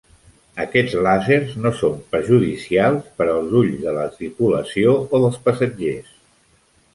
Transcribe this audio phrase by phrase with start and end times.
[0.63, 6.11] Aquests làsers no són perjudicials per als ulls de la tripulació o dels passatgers.